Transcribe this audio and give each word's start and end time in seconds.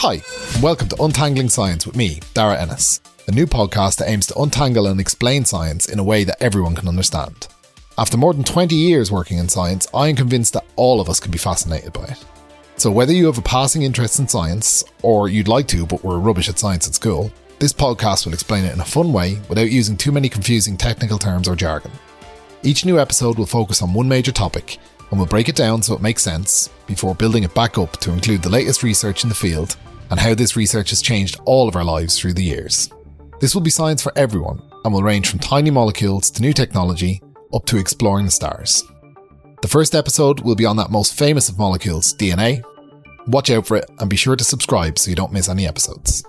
Hi, 0.00 0.20
and 0.52 0.62
welcome 0.62 0.88
to 0.90 1.02
Untangling 1.02 1.48
Science 1.48 1.86
with 1.86 1.96
me, 1.96 2.20
Darragh 2.34 2.60
Ennis, 2.60 3.00
a 3.28 3.32
new 3.32 3.46
podcast 3.46 3.96
that 3.96 4.10
aims 4.10 4.26
to 4.26 4.38
untangle 4.38 4.88
and 4.88 5.00
explain 5.00 5.46
science 5.46 5.86
in 5.86 5.98
a 5.98 6.04
way 6.04 6.22
that 6.22 6.36
everyone 6.42 6.74
can 6.76 6.86
understand. 6.86 7.48
After 7.96 8.18
more 8.18 8.34
than 8.34 8.44
20 8.44 8.74
years 8.74 9.10
working 9.10 9.38
in 9.38 9.48
science, 9.48 9.88
I 9.94 10.08
am 10.08 10.16
convinced 10.16 10.52
that 10.52 10.66
all 10.76 11.00
of 11.00 11.08
us 11.08 11.18
can 11.18 11.30
be 11.30 11.38
fascinated 11.38 11.94
by 11.94 12.04
it. 12.04 12.22
So, 12.76 12.90
whether 12.90 13.14
you 13.14 13.24
have 13.24 13.38
a 13.38 13.42
passing 13.42 13.84
interest 13.84 14.18
in 14.18 14.28
science, 14.28 14.84
or 15.00 15.30
you'd 15.30 15.48
like 15.48 15.66
to 15.68 15.86
but 15.86 16.04
were 16.04 16.20
rubbish 16.20 16.50
at 16.50 16.58
science 16.58 16.86
at 16.86 16.94
school, 16.94 17.32
this 17.58 17.72
podcast 17.72 18.26
will 18.26 18.34
explain 18.34 18.66
it 18.66 18.74
in 18.74 18.80
a 18.80 18.84
fun 18.84 19.14
way 19.14 19.40
without 19.48 19.70
using 19.70 19.96
too 19.96 20.12
many 20.12 20.28
confusing 20.28 20.76
technical 20.76 21.18
terms 21.18 21.48
or 21.48 21.56
jargon. 21.56 21.90
Each 22.62 22.84
new 22.84 23.00
episode 23.00 23.38
will 23.38 23.46
focus 23.46 23.80
on 23.80 23.94
one 23.94 24.08
major 24.08 24.32
topic 24.32 24.76
and 25.10 25.18
we'll 25.18 25.26
break 25.26 25.48
it 25.48 25.56
down 25.56 25.82
so 25.82 25.94
it 25.94 26.02
makes 26.02 26.22
sense 26.22 26.68
before 26.86 27.14
building 27.14 27.44
it 27.44 27.54
back 27.54 27.78
up 27.78 27.92
to 27.98 28.12
include 28.12 28.42
the 28.42 28.50
latest 28.50 28.82
research 28.82 29.22
in 29.22 29.28
the 29.28 29.34
field 29.34 29.76
and 30.10 30.20
how 30.20 30.34
this 30.34 30.56
research 30.56 30.90
has 30.90 31.02
changed 31.02 31.40
all 31.44 31.68
of 31.68 31.76
our 31.76 31.84
lives 31.84 32.18
through 32.18 32.34
the 32.34 32.44
years. 32.44 32.90
This 33.40 33.54
will 33.54 33.62
be 33.62 33.70
science 33.70 34.02
for 34.02 34.12
everyone 34.16 34.62
and 34.84 34.92
will 34.92 35.02
range 35.02 35.28
from 35.28 35.40
tiny 35.40 35.70
molecules 35.70 36.30
to 36.32 36.42
new 36.42 36.52
technology 36.52 37.22
up 37.52 37.66
to 37.66 37.78
exploring 37.78 38.26
the 38.26 38.30
stars. 38.30 38.84
The 39.62 39.68
first 39.68 39.94
episode 39.94 40.40
will 40.40 40.54
be 40.54 40.66
on 40.66 40.76
that 40.76 40.90
most 40.90 41.18
famous 41.18 41.48
of 41.48 41.58
molecules, 41.58 42.14
DNA. 42.14 42.62
Watch 43.26 43.50
out 43.50 43.66
for 43.66 43.76
it 43.76 43.90
and 43.98 44.08
be 44.08 44.16
sure 44.16 44.36
to 44.36 44.44
subscribe 44.44 44.98
so 44.98 45.10
you 45.10 45.16
don't 45.16 45.32
miss 45.32 45.48
any 45.48 45.66
episodes. 45.66 46.24